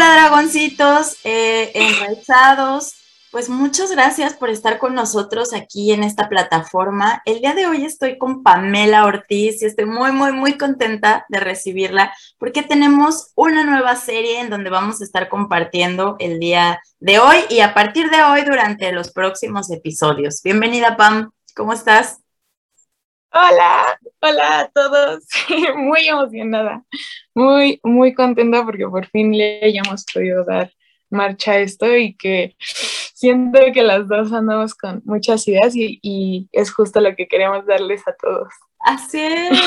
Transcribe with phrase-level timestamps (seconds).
[0.00, 2.94] Hola dragoncitos, eh, enraizados.
[3.30, 7.20] Pues muchas gracias por estar con nosotros aquí en esta plataforma.
[7.26, 11.40] El día de hoy estoy con Pamela Ortiz y estoy muy, muy, muy contenta de
[11.40, 17.18] recibirla porque tenemos una nueva serie en donde vamos a estar compartiendo el día de
[17.18, 20.40] hoy y a partir de hoy durante los próximos episodios.
[20.42, 21.30] Bienvenida, Pam.
[21.54, 22.19] ¿Cómo estás?
[23.32, 25.24] Hola, hola a todos.
[25.76, 26.84] Muy emocionada,
[27.32, 30.72] muy, muy contenta porque por fin le hayamos podido dar
[31.10, 36.72] marcha a esto y que siento que las dos andamos con muchas ideas y, es
[36.72, 38.52] justo lo que queremos darles a todos.
[38.80, 39.60] Así es.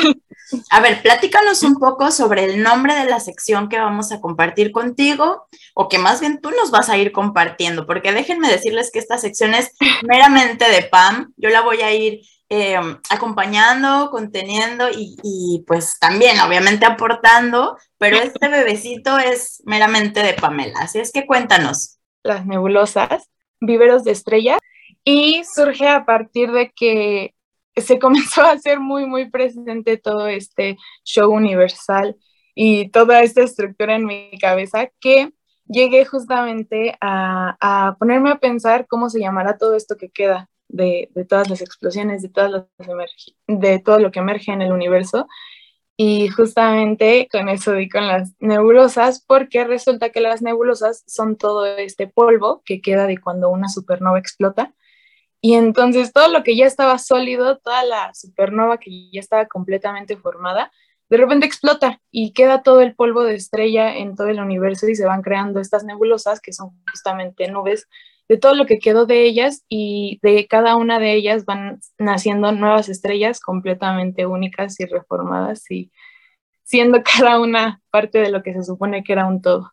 [0.69, 4.73] A ver, platícanos un poco sobre el nombre de la sección que vamos a compartir
[4.73, 8.99] contigo, o que más bien tú nos vas a ir compartiendo, porque déjenme decirles que
[8.99, 11.33] esta sección es meramente de Pam.
[11.37, 12.21] Yo la voy a ir
[12.55, 12.77] eh,
[13.09, 20.99] acompañando, conteniendo y, pues también obviamente aportando, pero este bebecito es meramente de Pamela, así
[20.99, 21.97] es que cuéntanos.
[22.21, 23.27] Las nebulosas,
[23.59, 24.59] viveros de estrella,
[25.03, 27.33] y surge a partir de que
[27.75, 32.15] se comenzó a hacer muy, muy presente todo este show universal
[32.53, 35.31] y toda esta estructura en mi cabeza que
[35.65, 41.09] llegué justamente a, a ponerme a pensar cómo se llamará todo esto que queda de,
[41.29, 42.65] todas las explosiones, de, todas
[43.47, 45.27] de todo lo que emerge en el universo.
[45.95, 51.65] Y justamente con eso di con las nebulosas, porque resulta que las nebulosas son todo
[51.65, 54.73] este polvo que queda de cuando una supernova explota.
[55.39, 60.17] Y entonces todo lo que ya estaba sólido, toda la supernova que ya estaba completamente
[60.17, 60.71] formada,
[61.09, 64.95] de repente explota y queda todo el polvo de estrella en todo el universo y
[64.95, 67.87] se van creando estas nebulosas que son justamente nubes
[68.27, 72.51] de todo lo que quedó de ellas y de cada una de ellas van naciendo
[72.51, 75.91] nuevas estrellas completamente únicas y reformadas y
[76.63, 79.71] siendo cada una parte de lo que se supone que era un todo.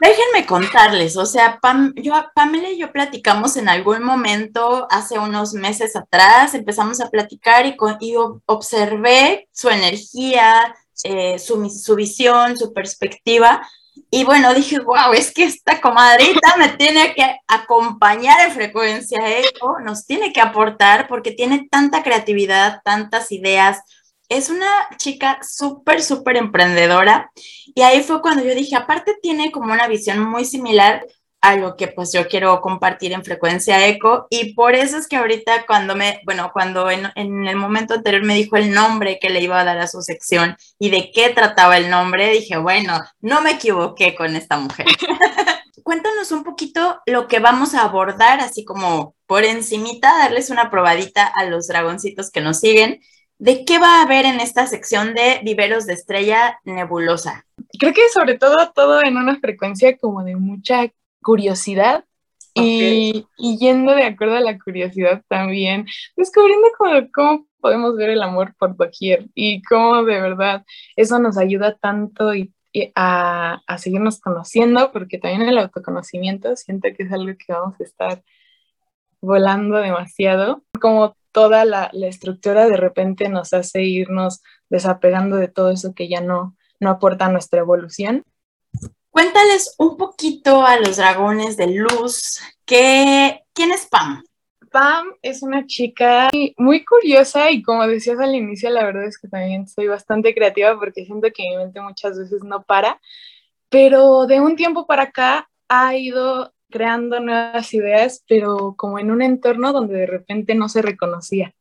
[0.00, 1.58] Déjenme contarles, o sea,
[1.96, 7.66] yo, Pamela y yo platicamos en algún momento, hace unos meses atrás, empezamos a platicar
[7.66, 8.14] y, y
[8.46, 13.68] observé su energía, eh, su, su visión, su perspectiva,
[14.14, 19.80] y bueno, dije, wow, es que esta comadrita me tiene que acompañar en frecuencia eco,
[19.80, 23.80] nos tiene que aportar porque tiene tanta creatividad, tantas ideas.
[24.28, 27.32] Es una chica súper, súper emprendedora.
[27.74, 31.06] Y ahí fue cuando yo dije, aparte tiene como una visión muy similar
[31.42, 35.66] algo que pues yo quiero compartir en frecuencia eco y por eso es que ahorita
[35.66, 39.42] cuando me, bueno, cuando en, en, el momento anterior me dijo el nombre que le
[39.42, 43.42] iba a dar a su sección y de qué trataba el nombre, dije, bueno, no
[43.42, 44.86] me equivoqué con esta mujer.
[45.82, 51.26] Cuéntanos un poquito lo que vamos a abordar, así como por encimita, darles una probadita
[51.26, 53.00] a los dragoncitos que nos siguen.
[53.38, 57.44] ¿De qué va a haber en esta sección de viveros de estrella nebulosa?
[57.80, 60.92] Creo que sobre todo todo en una frecuencia como de mucha
[61.22, 62.04] curiosidad
[62.54, 66.68] y, yendo de acuerdo a la curiosidad también, descubriendo
[67.14, 70.64] cómo, podemos ver el amor por doquier y cómo de verdad
[70.96, 72.52] eso nos ayuda tanto y,
[72.94, 77.84] a, a, seguirnos conociendo, porque también el autoconocimiento siento que es algo que vamos a
[77.84, 78.22] estar
[79.20, 85.70] volando demasiado, como toda la, la estructura de repente nos hace irnos desapegando de todo
[85.70, 88.24] eso que ya no, no aporta a nuestra evolución
[89.12, 94.24] Cuéntales un poquito a los dragones de luz que, quién es Pam.
[94.70, 99.28] Pam es una chica muy curiosa y como decías al inicio, la verdad es que
[99.28, 103.02] también soy bastante creativa porque siento que mi mente muchas veces no para,
[103.68, 109.20] pero de un tiempo para acá ha ido creando nuevas ideas, pero como en un
[109.20, 111.54] entorno donde de repente no se reconocía.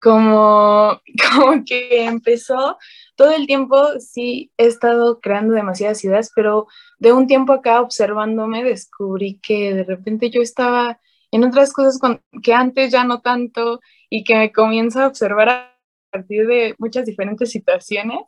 [0.00, 1.00] Como,
[1.32, 2.76] como que empezó
[3.16, 6.66] todo el tiempo sí he estado creando demasiadas ideas, pero
[6.98, 10.98] de un tiempo acá observándome descubrí que de repente yo estaba
[11.30, 11.98] en otras cosas
[12.42, 13.80] que antes ya no tanto
[14.10, 15.76] y que me comienzo a observar a
[16.10, 18.20] partir de muchas diferentes situaciones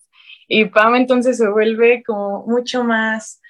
[0.49, 3.41] y Pam entonces se vuelve como mucho más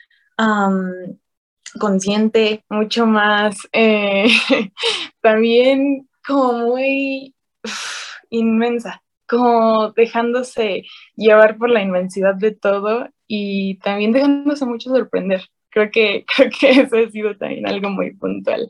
[1.79, 4.29] consciente, mucho más eh,
[5.21, 7.35] también como muy
[8.31, 10.85] inmensa como dejándose
[11.17, 15.43] llevar por la inmensidad de todo y también dejándose mucho sorprender.
[15.71, 18.69] Creo que, creo que eso ha sido también algo muy puntual.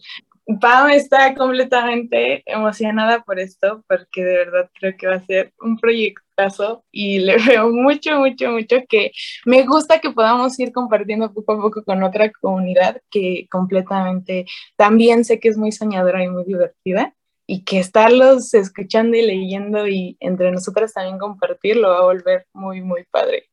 [0.60, 5.76] Pam está completamente emocionada por esto porque de verdad creo que va a ser un
[5.76, 9.10] proyectazo y le veo mucho, mucho, mucho que
[9.44, 15.24] me gusta que podamos ir compartiendo poco a poco con otra comunidad que completamente también
[15.24, 17.15] sé que es muy soñadora y muy divertida
[17.46, 22.46] y que estarlos escuchando y leyendo y entre nosotras también compartir lo va a volver
[22.52, 23.48] muy, muy padre.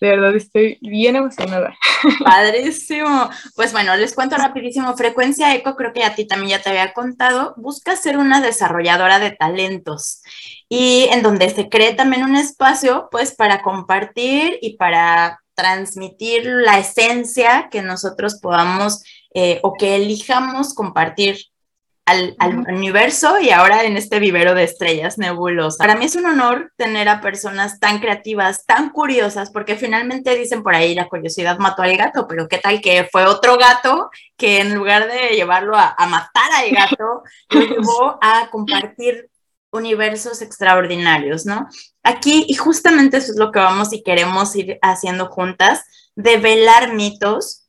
[0.00, 1.76] De verdad estoy bien emocionada.
[2.24, 3.30] Padrísimo.
[3.54, 4.96] Pues bueno, les cuento rapidísimo.
[4.96, 9.20] Frecuencia Eco, creo que a ti también ya te había contado, busca ser una desarrolladora
[9.20, 10.22] de talentos
[10.68, 16.80] y en donde se cree también un espacio pues para compartir y para transmitir la
[16.80, 19.04] esencia que nosotros podamos
[19.34, 21.51] eh, o que elijamos compartir
[22.04, 22.36] al,
[22.68, 25.78] universo y ahora en este vivero de estrellas nebulosas.
[25.78, 30.62] Para mí es un honor tener a personas tan creativas, tan curiosas, porque finalmente dicen
[30.62, 34.60] por ahí la curiosidad mató al gato, pero qué tal que fue otro gato que
[34.60, 39.28] en lugar de llevarlo a, a matar al gato, lo llevó a compartir
[39.70, 41.68] universos extraordinarios, ¿no?
[42.02, 45.84] Aquí, y justamente eso es lo que vamos y queremos ir haciendo juntas,
[46.14, 47.61] develar mitos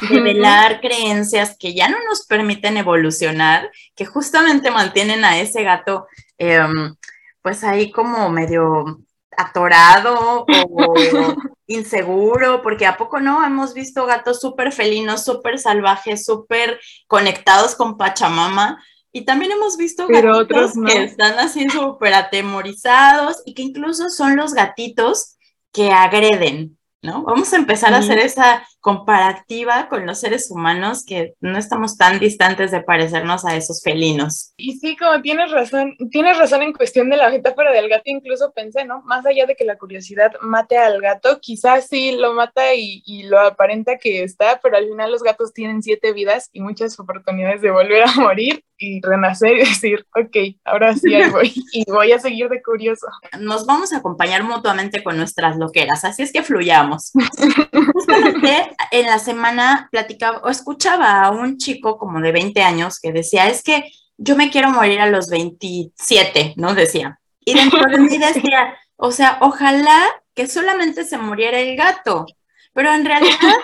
[0.00, 6.06] revelar creencias que ya no nos permiten evolucionar, que justamente mantienen a ese gato
[6.38, 6.94] em,
[7.42, 9.00] pues ahí como medio
[9.36, 10.94] atorado o
[11.66, 17.96] inseguro, porque a poco no hemos visto gatos súper felinos, súper salvajes, súper conectados con
[17.96, 18.82] Pachamama.
[19.12, 24.54] Y también hemos visto gatitos que están así súper atemorizados y que incluso son los
[24.54, 25.36] gatitos
[25.70, 27.22] que agreden, ¿no?
[27.22, 32.18] Vamos a empezar a hacer esa comparativa con los seres humanos que no estamos tan
[32.18, 34.52] distantes de parecernos a esos felinos.
[34.58, 38.52] Y sí, como tienes razón, tienes razón en cuestión de la metáfora del gato, incluso
[38.52, 39.00] pensé, ¿no?
[39.06, 43.22] Más allá de que la curiosidad mate al gato, quizás sí lo mata y, y
[43.22, 47.62] lo aparenta que está, pero al final los gatos tienen siete vidas y muchas oportunidades
[47.62, 52.12] de volver a morir y renacer y decir, ok, ahora sí ahí voy y voy
[52.12, 53.06] a seguir de curioso.
[53.40, 57.12] Nos vamos a acompañar mutuamente con nuestras loqueras, así es que fluyamos.
[57.92, 63.12] Justamente en la semana platicaba o escuchaba a un chico como de 20 años que
[63.12, 66.74] decía, es que yo me quiero morir a los 27, ¿no?
[66.74, 67.18] Decía.
[67.44, 72.26] Y dentro de mí decía, o sea, ojalá que solamente se muriera el gato,
[72.72, 73.56] pero en realidad,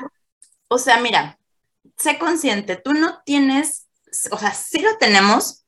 [0.69, 1.39] o sea, mira,
[1.97, 3.89] sé consciente, tú no tienes
[4.31, 5.65] o sea, sí lo tenemos,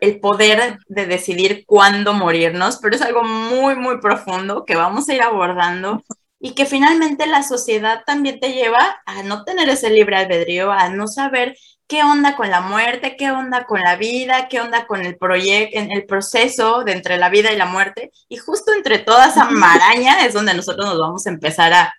[0.00, 5.14] el poder de decidir cuándo morirnos, pero es algo muy, muy profundo que vamos a
[5.14, 6.02] ir abordando
[6.44, 10.90] y que finalmente la sociedad también te lleva a no tener ese libre albedrío, a
[10.90, 11.56] no saber
[11.86, 15.78] qué onda con la muerte, qué onda con la vida, qué onda con el proyecto,
[15.78, 18.12] el proceso de entre la vida y la muerte.
[18.28, 21.94] Y justo entre toda esa maraña es donde nosotros nos vamos a empezar a,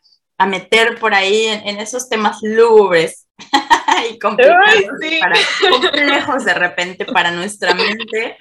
[0.45, 3.25] meter por ahí en, en esos temas lúgubres
[4.11, 4.99] y complejos
[6.45, 8.37] de repente para nuestra mente.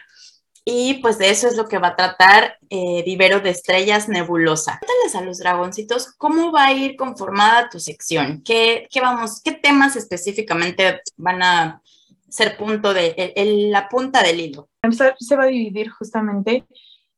[0.67, 4.81] Y pues de eso es lo que va a tratar eh, Vivero de Estrellas Nebulosa.
[4.81, 9.53] Cuéntales a los dragoncitos cómo va a ir conformada tu sección, qué, qué vamos, qué
[9.53, 11.83] temas específicamente van a
[12.29, 13.33] ser punto de
[13.71, 14.71] la punta del hilo.
[15.19, 16.65] Se va a dividir justamente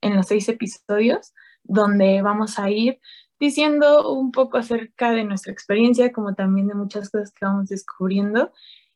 [0.01, 1.33] en los seis episodios
[1.63, 3.01] donde vamos a ir
[3.39, 8.53] diciendo un poco acerca de nuestra experiencia, como también de muchas cosas que vamos descubriendo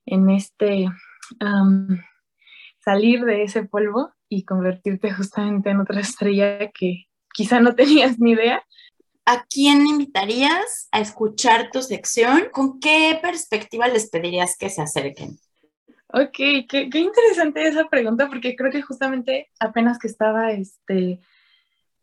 [0.07, 0.89] en este
[2.85, 7.05] salir de ese polvo y convertirte justamente en otra estrella que
[7.35, 8.63] quizá no tenías ni idea.
[9.27, 12.49] ¿A quién invitarías a escuchar tu sección?
[12.51, 15.39] ¿Con qué perspectiva les pedirías que se acerquen?
[16.13, 16.37] Ok,
[16.69, 21.21] qué, qué interesante esa pregunta porque creo que justamente apenas que estaba este,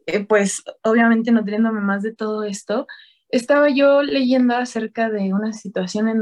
[0.06, 2.88] eh, pues obviamente nutriéndome más de todo esto,
[3.30, 6.22] estaba yo leyendo acerca de una situación en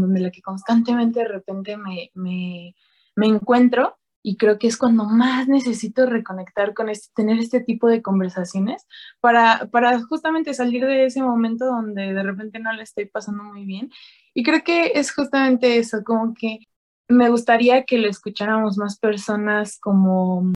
[0.00, 2.76] donde, la que constantemente de repente me, me,
[3.16, 7.88] me, encuentro y creo que es cuando más necesito reconectar con este, tener este tipo
[7.88, 8.86] de conversaciones
[9.20, 13.66] para, para justamente salir de ese momento donde de repente no le estoy pasando muy
[13.66, 13.90] bien.
[14.32, 16.60] Y creo que es justamente eso, como que
[17.06, 20.52] me gustaría que lo escucháramos más personas como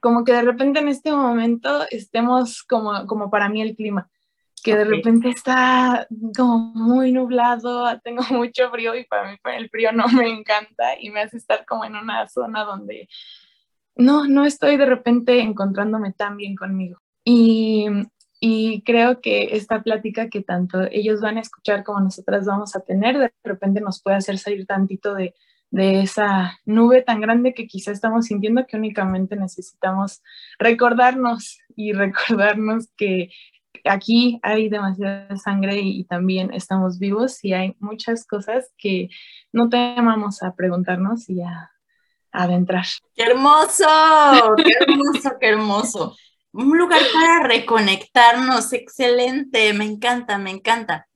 [0.00, 4.10] como que de repente en este momento estemos como, como para mí el clima,
[4.62, 9.92] que de repente está como muy nublado, tengo mucho frío y para mí el frío
[9.92, 13.08] no me encanta y me hace estar como en una zona donde
[13.96, 17.00] no, no estoy de repente encontrándome tan bien conmigo.
[17.24, 17.86] Y,
[18.40, 22.80] y creo que esta plática que tanto ellos van a escuchar como nosotras vamos a
[22.80, 25.34] tener, de repente nos puede hacer salir tantito de,
[25.70, 30.22] de esa nube tan grande que quizá estamos sintiendo que únicamente necesitamos
[30.58, 33.30] recordarnos y recordarnos que
[33.84, 39.08] aquí hay demasiada sangre y, también estamos vivos y hay muchas cosas que
[39.52, 41.70] no temamos a preguntarnos y a,
[42.32, 42.84] a adentrar.
[43.14, 43.86] ¡Qué hermoso!
[44.56, 46.16] ¡Qué hermoso, qué hermoso!
[46.52, 51.08] Un lugar para reconectarnos, excelente, me encanta, me encanta.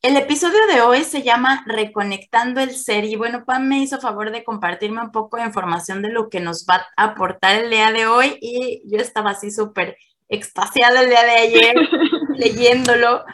[0.00, 4.30] El episodio de hoy se llama Reconectando el Ser y bueno, Pam me hizo favor
[4.30, 7.90] de compartirme un poco de información de lo que nos va a aportar el día
[7.90, 9.96] de hoy y yo estaba así súper
[10.28, 11.76] extasiada el día de ayer
[12.36, 13.24] leyéndolo.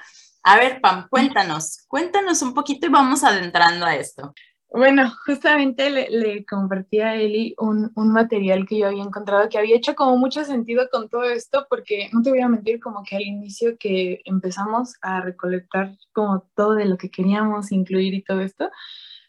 [0.42, 4.34] A ver, Pam, cuéntanos, cuéntanos un poquito y vamos adentrando a esto.
[4.76, 9.56] Bueno, justamente le, le compartí a Eli un, un, material que yo había encontrado que
[9.56, 13.04] había hecho como mucho sentido con todo esto, porque no te voy a mentir, como
[13.04, 18.24] que al inicio que empezamos a recolectar como todo de lo que queríamos incluir y
[18.24, 18.68] todo esto,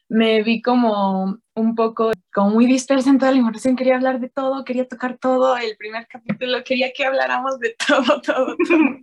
[0.08, 4.30] me vi como un poco, como muy dispersa en toda la información, quería hablar de
[4.30, 8.98] todo, quería tocar todo, el primer capítulo quería que habláramos de todo, todo, todo.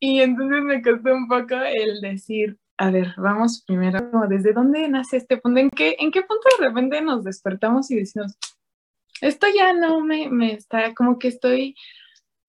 [0.00, 5.16] y entonces me costó un poco el decir, a ver, vamos primero, ¿desde dónde nace
[5.16, 5.60] este punto?
[5.60, 8.36] ¿En qué, ¿En qué punto de repente nos despertamos y decimos,
[9.22, 11.74] esto ya no me, me está, como que estoy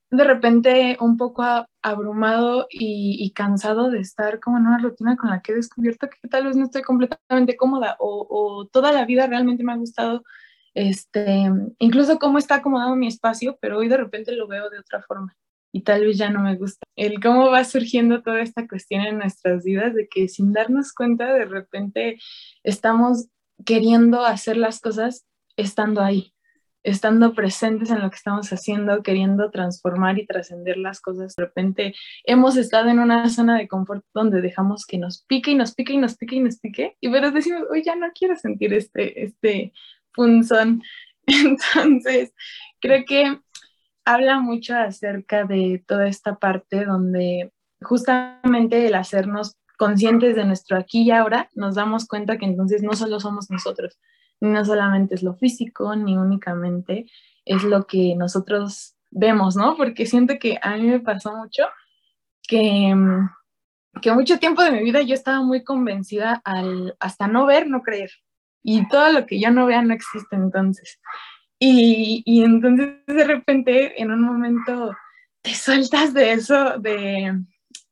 [0.10, 1.44] de repente un poco
[1.82, 6.28] abrumado y, cansado de estar como en una rutina con la que he descubierto que
[6.30, 10.24] tal vez no estoy completamente cómoda o, o toda la vida realmente me ha gustado,
[10.74, 15.02] este, incluso cómo está acomodado mi espacio, pero hoy de repente lo veo de otra
[15.02, 15.36] forma
[15.72, 16.86] y tal vez ya no me gusta.
[16.96, 21.34] El cómo va surgiendo toda esta cuestión en nuestras vidas de que sin darnos cuenta
[21.34, 22.18] de repente
[22.64, 23.28] estamos
[23.66, 25.26] queriendo hacer las cosas
[25.58, 26.34] estando ahí,
[26.90, 31.36] estando presentes en lo que estamos haciendo, queriendo transformar y trascender las cosas.
[31.36, 35.56] De repente hemos estado en una zona de confort donde dejamos que nos pique y
[35.56, 38.38] nos pique y nos pique y nos pique, y pero decimos, hoy ya no quiero
[38.38, 39.74] sentir este, este
[40.14, 40.82] punzón.
[41.28, 42.34] Entonces,
[42.80, 43.38] creo que
[44.06, 47.52] habla mucho acerca de toda esta parte donde
[47.82, 52.94] justamente el hacernos conscientes de nuestro aquí y ahora, nos damos cuenta que entonces no
[52.94, 54.00] solo somos nosotros,
[54.40, 57.06] no solamente es lo físico, ni únicamente
[57.46, 59.76] es lo que nosotros vemos, ¿no?
[59.78, 61.64] Porque siento que a mí me pasó mucho
[62.48, 62.96] que,
[64.02, 67.82] que mucho tiempo de mi vida yo estaba muy convencida al hasta no ver, no
[67.82, 68.12] creer.
[68.64, 71.00] Y todo lo que yo no vea no existe entonces.
[71.60, 74.96] Y, y, entonces de repente en un momento
[75.42, 77.34] te sueltas de eso, de,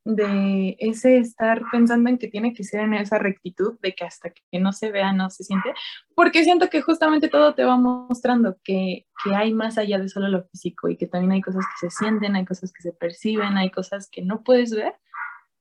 [0.05, 4.29] de ese estar pensando en que tiene que ser en esa rectitud, de que hasta
[4.29, 5.74] que no se vea no se siente,
[6.13, 10.27] porque siento que justamente todo te va mostrando que, que hay más allá de solo
[10.27, 13.57] lo físico y que también hay cosas que se sienten, hay cosas que se perciben,
[13.57, 14.93] hay cosas que no puedes ver,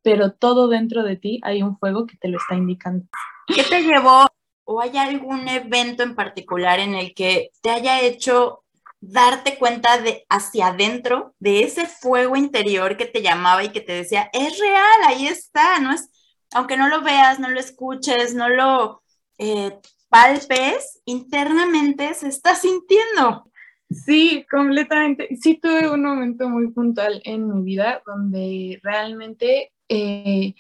[0.02, 3.06] pero todo dentro de ti hay un fuego que te lo está indicando.
[3.46, 4.26] ¿Qué te llevó
[4.64, 8.63] o hay algún evento en particular en el que te haya hecho
[9.06, 13.92] darte cuenta de hacia adentro de ese fuego interior que te llamaba y que te
[13.92, 16.08] decía, es real, ahí está, no es,
[16.52, 19.02] aunque no lo veas, no lo escuches, no lo
[19.38, 23.50] eh, palpes, internamente se está sintiendo.
[23.90, 25.28] Sí, completamente.
[25.40, 30.54] Sí tuve un momento muy puntual en mi vida donde realmente eh,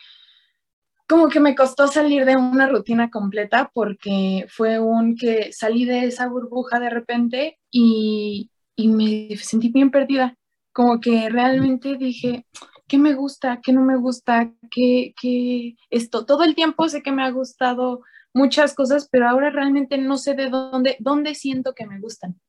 [1.06, 6.06] como que me costó salir de una rutina completa porque fue un que salí de
[6.06, 10.36] esa burbuja de repente y, y me sentí bien perdida.
[10.72, 12.46] Como que realmente dije,
[12.88, 13.60] ¿qué me gusta?
[13.62, 14.52] ¿Qué no me gusta?
[14.70, 16.24] ¿Qué, qué esto?
[16.24, 18.00] Todo el tiempo sé que me ha gustado
[18.32, 22.40] muchas cosas, pero ahora realmente no sé de dónde, dónde siento que me gustan.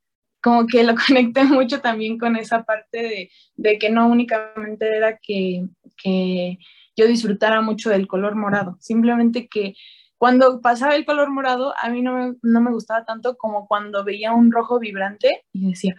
[0.41, 5.17] Como que lo conecté mucho también con esa parte de, de que no únicamente era
[5.21, 5.65] que,
[5.97, 6.57] que
[6.95, 9.75] yo disfrutara mucho del color morado, simplemente que
[10.17, 14.03] cuando pasaba el color morado a mí no me, no me gustaba tanto como cuando
[14.03, 15.95] veía un rojo vibrante y decía,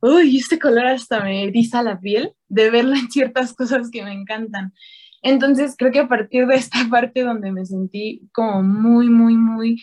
[0.00, 4.12] uy, este color hasta me eriza la piel de verlo en ciertas cosas que me
[4.12, 4.72] encantan.
[5.22, 9.82] Entonces creo que a partir de esta parte donde me sentí como muy, muy, muy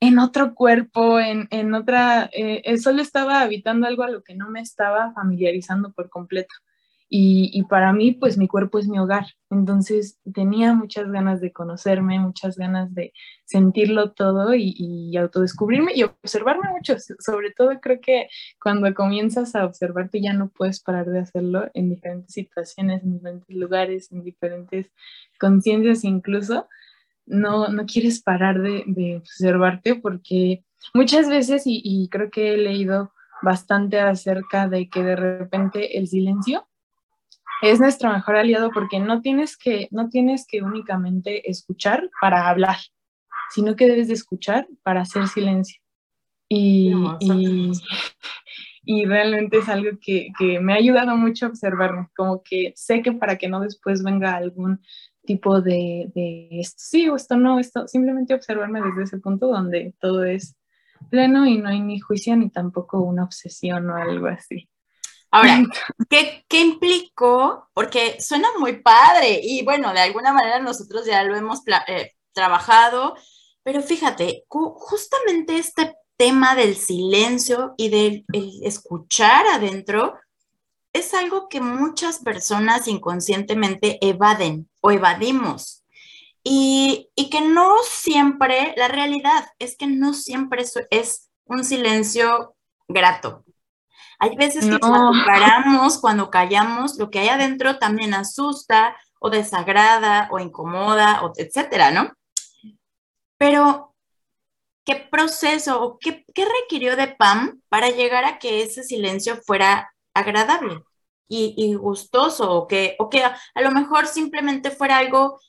[0.00, 4.48] en otro cuerpo, en, en otra, eh, solo estaba habitando algo a lo que no
[4.48, 6.54] me estaba familiarizando por completo.
[7.10, 9.26] Y, para mí, pues mi cuerpo es mi hogar.
[9.48, 13.14] Entonces tenía muchas ganas de conocerme, muchas ganas de
[13.46, 16.96] sentirlo todo y, y, autodescubrirme y observarme mucho.
[17.18, 18.28] Sobre todo creo que
[18.62, 23.56] cuando comienzas a observarte ya no puedes parar de hacerlo en diferentes situaciones, en diferentes
[23.56, 24.92] lugares, en diferentes
[25.40, 26.68] conciencias incluso.
[27.24, 32.58] No, no quieres parar de, de observarte porque muchas veces, y, y creo que he
[32.58, 33.12] leído
[33.42, 36.66] bastante acerca de que de repente el silencio
[37.62, 42.76] es nuestro mejor aliado porque no tienes que, no tienes que únicamente escuchar para hablar,
[43.50, 45.80] sino que debes de escuchar para hacer silencio.
[46.50, 46.92] Y,
[48.84, 53.02] y, realmente es algo que, que, me ha ayudado mucho a observarme, como que sé
[53.02, 54.80] que para que no después venga algún
[55.26, 59.94] tipo de, de esto sí o esto no, esto, simplemente observarme desde ese punto donde
[60.00, 60.56] todo es
[61.10, 64.70] pleno y no hay ni juicio ni tampoco una obsesión o algo así.
[65.30, 65.62] Ahora,
[66.10, 67.68] ¿qué, ¿qué, implicó?
[67.74, 73.14] Porque suena muy padre y bueno, de alguna manera nosotros ya lo hemos eh, trabajado,
[73.62, 78.24] pero fíjate, justamente este tema del silencio y del
[78.62, 80.18] escuchar adentro
[80.92, 85.84] es algo que muchas personas inconscientemente evaden o evadimos.
[86.42, 92.56] Y, que no siempre, la realidad es que no siempre es un silencio
[92.88, 93.44] grato.
[94.18, 100.28] Hay veces que cuando paramos, cuando callamos, lo que hay adentro también asusta o desagrada
[100.30, 102.12] o incomoda, o etcétera, ¿no?
[103.36, 103.94] Pero,
[104.84, 109.92] ¿qué proceso o qué, qué requirió de Pam para llegar a que ese silencio fuera
[110.14, 110.82] agradable
[111.28, 115.40] y, gustoso o que, o que a, lo mejor simplemente fuera algo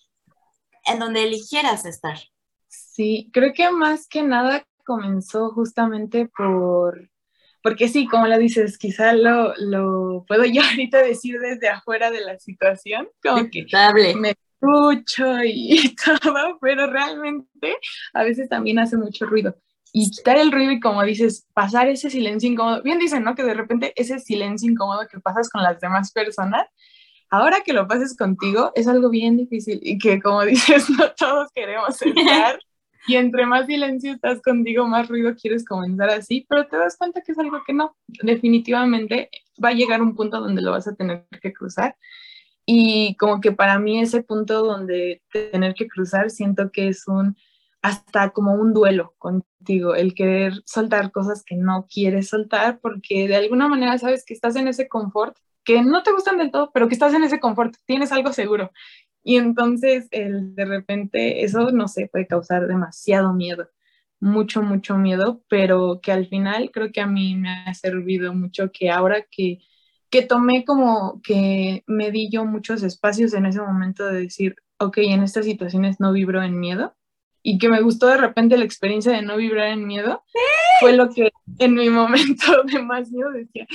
[0.86, 2.20] en donde eligieras estar.
[2.68, 7.09] Sí, creo que más que nada comenzó justamente por,
[7.62, 12.22] porque sí, como lo dices, quizá lo, lo puedo yo ahorita decir desde afuera de
[12.22, 13.66] la situación, como que
[14.16, 17.78] me escucho y todo, pero realmente
[18.14, 19.56] a veces también hace mucho ruido
[19.92, 22.82] y quitar el ruido y como dices, pasar ese silencio incómodo.
[22.84, 23.36] Bien dicen, ¿no?
[23.36, 26.68] Que de repente ese silencio incómodo que pasas con las demás personas,
[27.30, 31.50] ahora que lo pases contigo es algo bien difícil y que como dices, no todos
[31.54, 32.60] queremos estar.
[33.08, 37.22] Y entre más silencio estás contigo, más ruido quieres comenzar así, pero te das cuenta
[37.22, 37.96] que es algo que no.
[38.08, 39.30] Definitivamente
[39.64, 41.96] va a llegar un punto donde lo vas a tener que cruzar.
[42.66, 47.36] Y como que para mí ese punto donde tener que cruzar, siento que es un
[47.82, 53.38] hasta como un duelo contigo, el querer soltar cosas que no quieres soltar porque de
[53.38, 56.88] alguna manera sabes que estás en ese confort, que no te gustan del todo, pero
[56.88, 58.72] que estás en ese confort, tienes algo seguro.
[59.24, 63.70] Y entonces el, de repente eso, no sé, puede causar demasiado miedo,
[64.20, 68.72] mucho, mucho miedo, pero que al final creo que a mí me ha servido mucho
[68.72, 69.60] que ahora que,
[70.10, 74.98] que tomé como que me di yo muchos espacios en ese momento de decir, ok,
[75.00, 76.96] en estas situaciones no vibro en miedo,
[77.50, 80.24] y que me gustó de repente la experiencia de no vibrar en miedo,
[80.80, 83.66] fue lo que en mi momento de más miedo decía,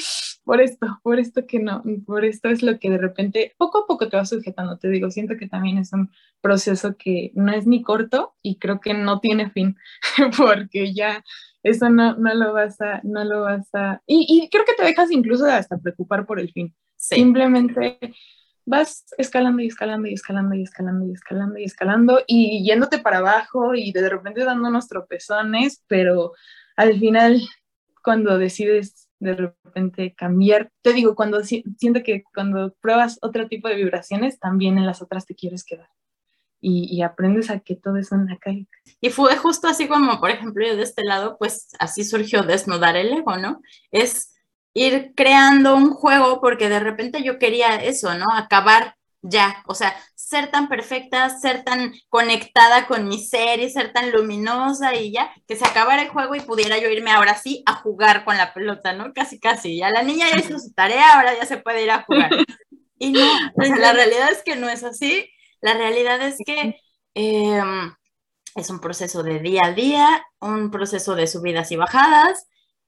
[0.44, 3.86] por esto, por esto que no, por esto es lo que de repente poco a
[3.88, 6.08] poco te va sujetando, te digo, siento que también es un
[6.40, 9.76] proceso que no es ni corto y creo que no tiene fin,
[10.38, 11.24] porque ya
[11.64, 14.84] eso no, no lo vas a, no lo vas a, y, y creo que te
[14.84, 16.72] dejas incluso hasta preocupar por el fin.
[16.96, 17.98] Simplemente
[18.66, 23.18] vas escalando y escalando y escalando y escalando y escalando y escalando y yéndote para
[23.18, 26.32] abajo y de repente dando unos tropezones, pero
[26.76, 27.40] al final
[28.02, 33.76] cuando decides de repente cambiar, te digo, cuando siento que cuando pruebas otro tipo de
[33.76, 35.88] vibraciones, también en las otras te quieres quedar.
[36.60, 38.70] Y, y, aprendes a que todo es una caída.
[38.98, 42.96] Y fue justo así como, por ejemplo, yo de este lado, pues así surgió desnudar
[42.96, 43.60] el ego, ¿no?
[43.90, 44.33] Es
[44.74, 48.26] ir creando un juego porque de repente yo quería eso, ¿no?
[48.34, 53.92] Acabar ya, o sea, ser tan perfecta, ser tan conectada con mi ser y ser
[53.92, 57.62] tan luminosa y ya, que se acabara el juego y pudiera yo irme ahora sí
[57.66, 59.14] a jugar con la pelota, ¿no?
[59.14, 62.02] Casi, casi, ya la niña ya hizo su tarea, ahora ya se puede ir a
[62.02, 62.30] jugar.
[62.96, 65.28] Y no, la realidad es que no es así,
[65.60, 66.76] la realidad es que
[67.14, 67.92] em,
[68.54, 72.46] es un proceso de día a día, un proceso de subidas y bajadas,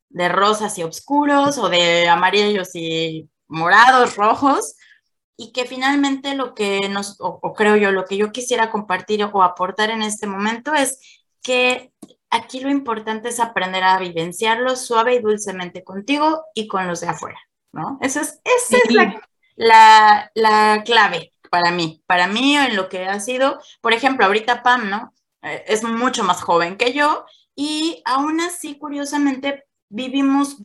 [0.08, 4.76] de rosas y oscuros o de amarillos y morados, rojos,
[5.36, 9.42] y que finalmente lo que nos, o, creo yo, lo que yo quisiera compartir o
[9.42, 10.98] aportar en este momento es
[11.42, 11.92] que
[12.30, 17.08] aquí lo importante es aprender a vivenciarlo suave y dulcemente contigo y con los de
[17.08, 17.38] afuera,
[17.72, 17.98] ¿no?
[18.00, 18.94] Esa es, esa es
[19.56, 24.62] la, la, clave para mí, para mí en lo que ha sido, por ejemplo, ahorita
[24.62, 25.12] Pam, ¿no?
[25.42, 30.58] Eh, es mucho más joven que yo y aún así, curiosamente, vivimos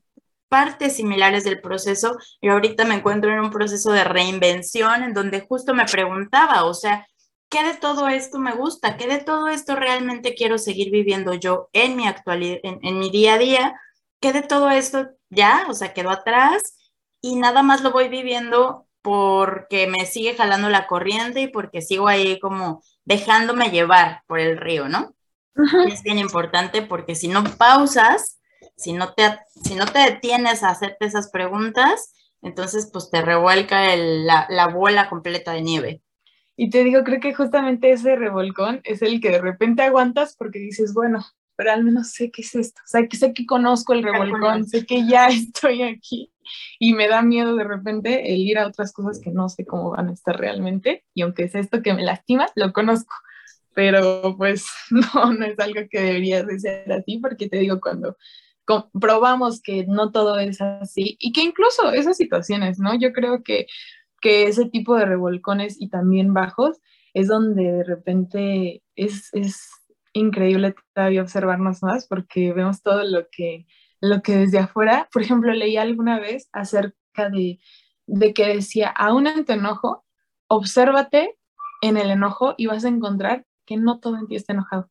[0.52, 2.18] partes similares del proceso.
[2.42, 6.74] y ahorita me encuentro en un proceso de reinvención en donde justo me preguntaba, o
[6.74, 7.08] sea,
[7.50, 8.98] ¿qué de todo esto me gusta?
[8.98, 13.36] ¿Qué de todo esto realmente quiero seguir viviendo yo en mi actualidad, en, mi día
[13.36, 13.82] a día?
[14.20, 16.76] ¿Qué de todo esto ya, o sea, quedó atrás
[17.22, 22.10] y nada más lo voy viviendo porque me sigue jalando la corriente y porque sigo
[22.10, 25.16] ahí como dejándome llevar por el río, ¿no?
[25.88, 28.41] Es bien importante porque si no pausas,
[28.76, 29.24] si no te,
[29.64, 35.10] si no te detienes a hacerte esas preguntas, entonces pues te revuelca la, la bola
[35.10, 36.02] completa de nieve.
[36.56, 40.60] Y te digo, creo que justamente ese revolcón es el que de repente aguantas porque
[40.60, 43.94] dices, bueno, pero al menos sé qué es esto, o sea, que sé que conozco
[43.94, 46.32] el revolcón, sé que ya estoy aquí
[46.80, 49.92] y me da miedo de repente el ir a otras cosas que no sé cómo
[49.92, 53.14] van a estar realmente y aunque es esto que me lastima, lo conozco,
[53.74, 58.18] pero pues no, no es algo que debería de ser así porque te digo, cuando
[58.66, 62.94] comprobamos que no todo es así y que incluso esas situaciones, ¿no?
[62.98, 63.68] Yo creo que,
[64.22, 66.80] que ese tipo de revolcones y también bajos
[67.14, 69.70] es donde de repente es, es
[70.14, 73.66] increíble todavía observarnos más porque vemos todo lo que,
[74.00, 77.60] lo que desde afuera, por ejemplo, leí alguna vez acerca de,
[78.08, 80.06] de que decía, aún en tu enojo,
[80.48, 81.38] obsérvate
[81.82, 84.90] en el enojo y vas a encontrar que no todo en ti está enojado.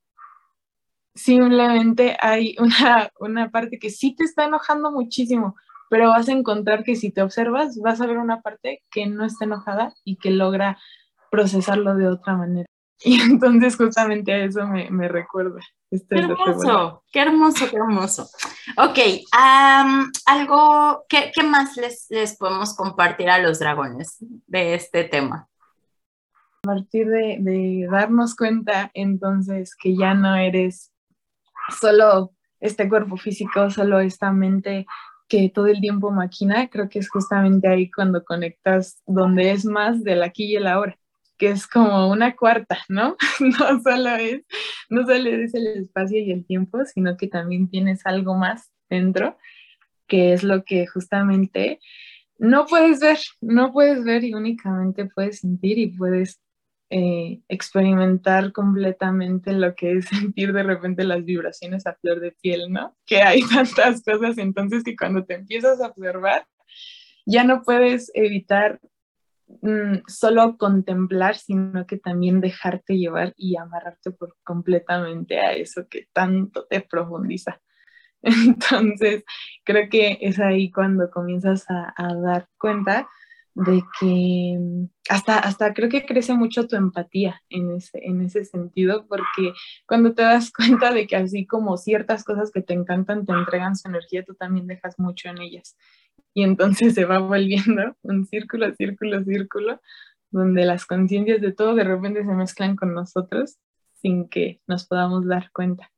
[1.14, 5.56] Simplemente hay una, una parte que sí te está enojando muchísimo,
[5.90, 9.24] pero vas a encontrar que si te observas, vas a ver una parte que no
[9.24, 10.78] está enojada y que logra
[11.30, 12.66] procesarlo de otra manera.
[13.02, 15.60] Y entonces justamente a eso me, me recuerda.
[15.90, 18.28] Este qué hermoso, qué hermoso, qué hermoso.
[18.76, 18.98] Ok,
[20.26, 25.48] algo, ¿qué, ¿qué, más les, les podemos compartir a los dragones de este tema?
[26.62, 30.89] A partir de, de darnos cuenta entonces que ya no eres
[31.78, 34.86] solo este cuerpo físico, solo esta mente
[35.28, 40.02] que todo el tiempo maquina, creo que es justamente ahí cuando conectas donde es más
[40.02, 40.98] del aquí y el ahora,
[41.38, 43.16] que es como una cuarta, ¿no?
[43.40, 44.42] No solo es,
[44.90, 49.38] no solo es el espacio y el tiempo, sino que también tienes algo más dentro,
[50.08, 51.78] que es lo que justamente
[52.36, 56.40] no puedes ver, no puedes ver y únicamente puedes sentir y puedes
[56.92, 62.72] eh, experimentar completamente lo que es sentir de repente las vibraciones a flor de piel,
[62.72, 62.96] ¿no?
[63.06, 66.46] Que hay tantas cosas entonces que cuando te empiezas a observar,
[67.24, 68.80] ya no puedes evitar
[69.62, 76.08] mm, solo contemplar, sino que también dejarte llevar y amarrarte por completamente a eso que
[76.12, 77.60] tanto te profundiza.
[78.22, 79.22] Entonces,
[79.62, 83.08] creo que es ahí cuando comienzas a, a dar cuenta
[83.66, 88.44] de que mm, hasta, hasta creo que crece mucho tu empatía en ese, en ese
[88.44, 89.52] sentido, porque
[89.86, 93.76] cuando te das cuenta de que así como ciertas cosas que te encantan te entregan
[93.76, 95.76] su energía, tú también dejas mucho en ellas.
[96.32, 99.80] Y entonces se va volviendo un círculo, círculo, círculo,
[100.30, 103.58] donde las conciencias de todo de repente se mezclan con nosotros
[104.00, 105.90] sin que nos podamos dar cuenta.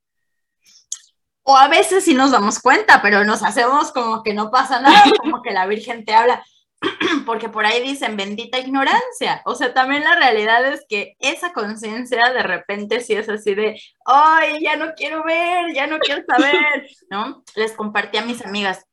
[1.45, 5.03] O a veces sí nos damos cuenta, pero nos hacemos como que no pasa nada,
[5.23, 6.43] como que la Virgen te habla
[7.27, 9.43] porque por ahí dicen bendita ignorancia.
[9.45, 13.81] O sea, también la realidad es que esa conciencia de repente sí es así de,
[14.05, 17.43] ay, ya no quiero ver, ya no quiero saber, ¿no?
[17.55, 18.85] Les compartí a mis amigas,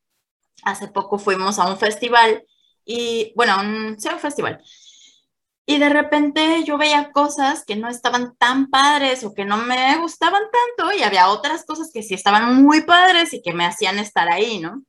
[0.64, 2.44] hace poco fuimos a un festival
[2.86, 4.62] y, bueno, un, sí, un festival.
[5.66, 9.98] Y de repente yo veía cosas que no estaban tan padres o que no me
[10.00, 14.00] gustaban tanto y había otras cosas que sí estaban muy padres y que me hacían
[14.00, 14.82] estar ahí, ¿no?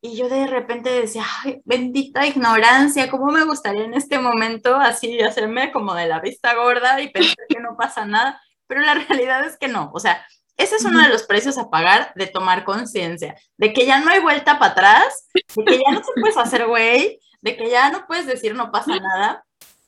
[0.00, 5.20] Y yo de repente decía, ay, bendita ignorancia, ¿cómo me gustaría en este momento así
[5.20, 8.40] hacerme como de la vista gorda y pensar que no pasa nada?
[8.68, 10.24] Pero la realidad es que no, o sea,
[10.56, 14.10] ese es uno de los precios a pagar de tomar conciencia, de que ya no
[14.10, 17.90] hay vuelta para atrás, de que ya no te puedes hacer güey, de que ya
[17.90, 19.44] no puedes decir no pasa nada,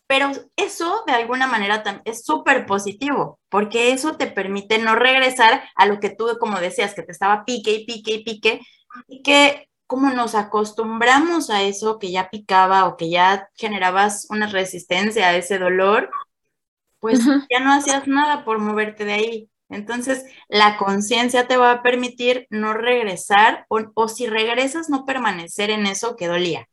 [0.06, 5.86] pero eso de alguna manera es súper positivo, porque eso te permite no regresar a
[5.86, 8.60] lo que tú, como decías, que te estaba pique y pique y pique,
[9.06, 14.46] y que como nos acostumbramos a eso que ya picaba o que ya generabas una
[14.46, 16.10] resistencia a ese dolor,
[17.00, 17.18] pues
[17.50, 19.50] ya no hacías nada por moverte de ahí.
[19.68, 25.70] Entonces, la conciencia te va a permitir no regresar o, o, si regresas, no permanecer
[25.70, 26.68] en eso que dolía.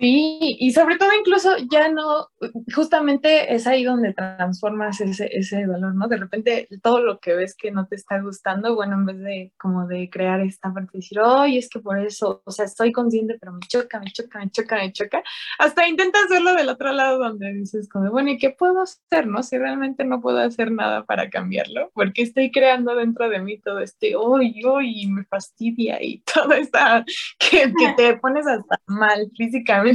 [0.00, 2.28] Sí, y sobre todo incluso ya no,
[2.72, 6.06] justamente es ahí donde transformas ese, ese dolor, ¿no?
[6.06, 9.52] De repente todo lo que ves que no te está gustando, bueno, en vez de
[9.58, 12.92] como de crear esta parte de decir, oye, es que por eso, o sea, estoy
[12.92, 15.22] consciente, pero me choca, me choca, me choca, me choca,
[15.58, 19.42] hasta intentas hacerlo del otro lado donde dices como, bueno, ¿y qué puedo hacer, no?
[19.42, 23.80] Si realmente no puedo hacer nada para cambiarlo, porque estoy creando dentro de mí todo
[23.80, 27.04] este, uy, uy, me fastidia y todo está,
[27.40, 29.87] que, que te pones hasta mal físicamente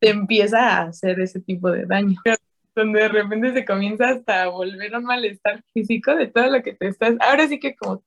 [0.00, 2.16] te empieza a hacer ese tipo de daño.
[2.74, 6.74] Donde de repente se comienza hasta a volver un malestar físico de todo lo que
[6.74, 7.14] te estás.
[7.20, 8.02] Ahora sí que como,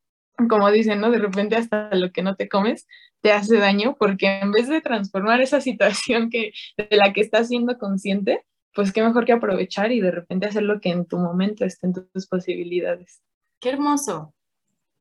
[0.50, 1.10] como dicen, ¿no?
[1.10, 2.86] De repente hasta lo que no te comes
[3.22, 7.48] te hace daño porque en vez de transformar esa situación que, de la que estás
[7.48, 11.18] siendo consciente, pues qué mejor que aprovechar y de repente hacer lo que en tu
[11.18, 13.22] momento esté en tus posibilidades.
[13.60, 14.34] Qué hermoso.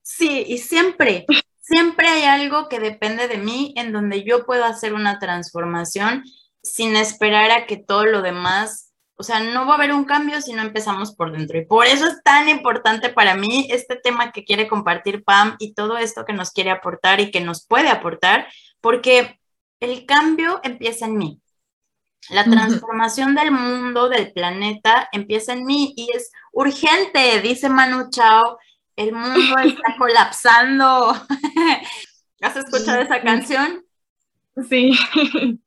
[0.00, 1.26] Sí, y siempre,
[1.66, 6.22] siempre hay algo que depende de mí en donde yo puedo hacer una transformación
[6.62, 10.40] sin esperar a que todo lo demás, o sea, no va a haber un cambio
[10.40, 11.58] si no empezamos por dentro.
[11.58, 15.74] Y por eso es tan importante para mí este tema que quiere compartir Pam y
[15.74, 18.46] todo esto que nos quiere aportar y que nos puede aportar,
[18.80, 19.40] porque
[19.80, 21.40] el cambio empieza en mí.
[22.30, 28.58] La transformación del mundo, del planeta, empieza en mí y es urgente, dice Manu Chao,
[28.96, 31.14] el mundo está colapsando.
[32.40, 33.84] ¿Has escuchado esa canción?
[34.68, 34.98] Sí.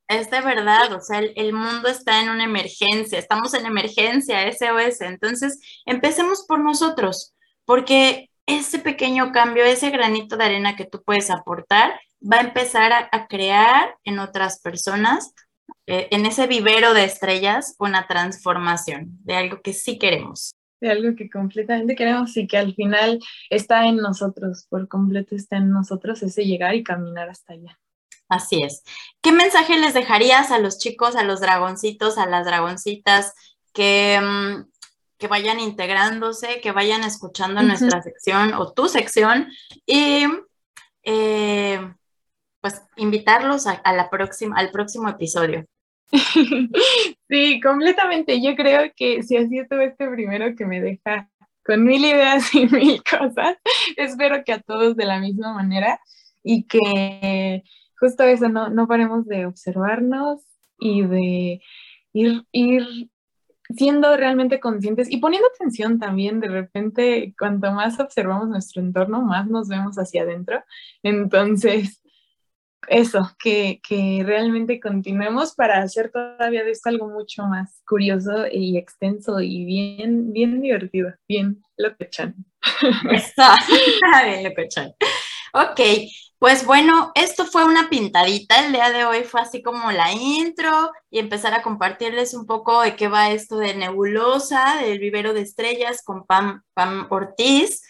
[0.08, 5.02] Es de verdad, o sea, el, mundo está en una emergencia, estamos en emergencia, SOS.
[5.02, 11.30] Entonces, empecemos por nosotros, porque ese pequeño cambio, ese granito de arena que tú puedes
[11.30, 15.34] aportar, va a empezar a crear en otras personas
[15.86, 20.52] eh, en ese vivero de estrellas una transformación de algo que sí queremos.
[20.82, 25.58] De algo que completamente queremos y que al final está en nosotros, por completo está
[25.58, 27.80] en nosotros ese llegar y caminar hasta allá.
[28.30, 28.84] Así es.
[29.22, 33.34] ¿Qué mensaje les dejarías a los chicos, a los dragoncitos, a las dragoncitas
[33.74, 34.70] que, mm,
[35.18, 39.52] que vayan integrándose, que vayan escuchando nuestra sección o tu sección
[39.86, 40.26] y
[41.04, 41.94] eh,
[42.62, 45.66] pues invitarlos a, la próxima, al próximo episodio?
[47.30, 48.42] Sí, completamente.
[48.42, 51.30] Yo creo que si así estuvo este primero que me deja
[51.64, 53.58] con mil ideas y mil cosas,
[53.98, 56.00] espero que a todos de la misma manera
[56.44, 57.64] y que
[58.00, 60.42] justo eso, no, no paremos de observarnos
[60.80, 61.62] y de
[62.14, 63.10] ir, ir
[63.76, 69.48] siendo realmente conscientes y poniendo atención también, de repente, cuanto más observamos nuestro entorno, más
[69.48, 70.64] nos vemos hacia adentro.
[71.04, 72.02] Entonces,
[72.88, 78.78] eso, que, que realmente continuemos para hacer todavía de esto algo mucho más curioso y
[78.78, 82.36] extenso y bien, bien divertido, bien locochón.
[83.12, 83.56] Está
[84.26, 84.94] bien locochón.
[85.54, 85.82] Ok,
[86.40, 88.66] pues bueno, esto fue una pintadita.
[88.66, 92.82] El día de hoy fue así como la intro y empezar a compartirles un poco
[92.82, 97.82] de qué va esto de Nebulosa, del vivero de estrellas con Pam, Pam Ortiz.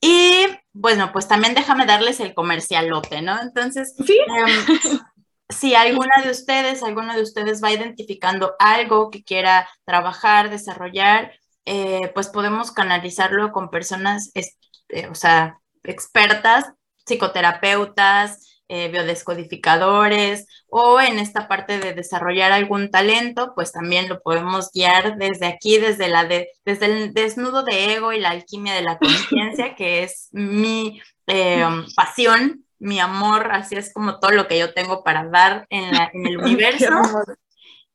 [0.00, 3.40] Y bueno, pues también déjame darles el comercialote, ¿no?
[3.40, 4.06] Entonces, em,
[5.48, 11.32] si alguna de ustedes, alguno de ustedes va identificando algo que quiera trabajar, desarrollar,
[11.66, 16.72] eh, pues podemos canalizarlo con personas, eh, o sea, expertas
[17.04, 24.70] psicoterapeutas, eh, biodescodificadores o en esta parte de desarrollar algún talento, pues también lo podemos
[24.72, 28.96] guiar desde aquí, desde, la desde el desnudo de ego y la alquimia de la
[28.96, 34.72] conciencia, que es mi eh, pasión, mi amor, así es como todo lo que yo
[34.72, 36.94] tengo para dar en, en el universo.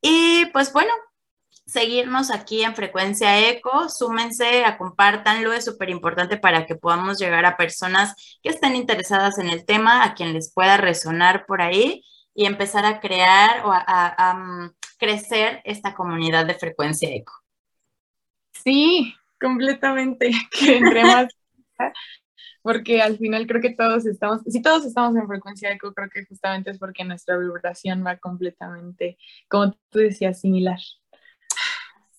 [0.01, 0.91] Y pues bueno,
[1.65, 7.58] seguirnos aquí en Frecuencia Eco, súmense, compártanlo, es súper importante para que podamos llegar a
[7.58, 12.45] personas que estén interesadas en el tema, a quien les pueda resonar por ahí y
[12.45, 17.34] empezar a crear o a, mm, crecer esta comunidad de Frecuencia Eco.
[18.51, 21.28] Sí, completamente, que entre más,
[22.65, 26.25] porque al final creo que todos estamos, si todos estamos en frecuencia eco, creo que
[26.25, 30.80] justamente es porque nuestra vibración va completamente, como tú decías, similar.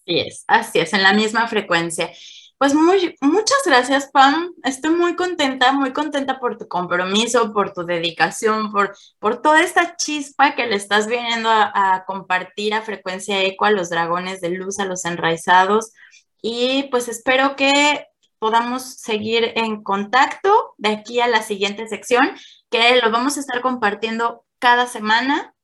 [0.07, 2.11] Así es, así es, en la misma frecuencia.
[2.59, 4.53] Pues muy, muchas gracias, Pam.
[4.65, 9.97] Estoy muy contenta, muy contenta por tu compromiso, por tu dedicación, por, por toda esta
[9.97, 14.79] chispa que le estás viniendo a, compartir a frecuencia eco a los dragones de luz,
[14.79, 15.93] a los enraizados.
[16.41, 18.07] Y pues espero que
[18.39, 22.31] podamos seguir en contacto de aquí a la siguiente sección,
[22.71, 25.56] que lo vamos a estar compartiendo cada semana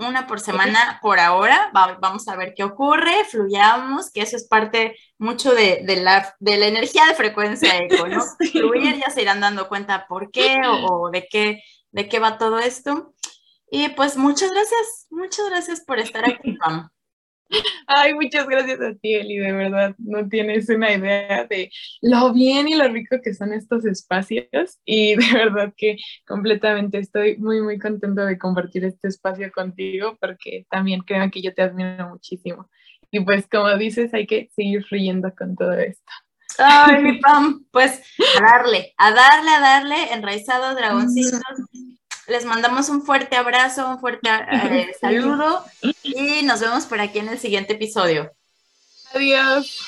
[0.00, 1.70] una por semana por ahora.
[1.72, 6.66] vamos a ver qué ocurre, fluyamos, que eso es parte mucho de, la, de la
[6.66, 8.22] energía de frecuencia eco, ¿no?
[8.50, 12.58] Fluir, ya se irán dando cuenta por qué o, de, qué, de qué va todo
[12.58, 13.14] esto.
[13.70, 16.90] Y pues muchas gracias, muchas gracias por estar aquí, Pam.
[17.86, 22.68] Ay, muchas gracias a ti, Eli, de verdad, no tienes una idea de lo bien
[22.68, 27.78] y lo rico que son estos espacios y de verdad que completamente estoy muy, muy
[27.78, 32.68] contento de compartir este espacio contigo porque también creo que yo te admiro muchísimo.
[33.10, 36.12] Y pues como dices, hay que seguir fluyendo con todo esto.
[36.58, 38.02] Ay, mi Pam, pues
[38.38, 41.40] a darle, a darle, a darle, enraizado, dragoncitos,
[42.30, 45.64] les mandamos un fuerte abrazo, un fuerte eh, saludo
[46.02, 48.32] y nos vemos por aquí en el siguiente episodio.
[49.12, 49.78] Adiós.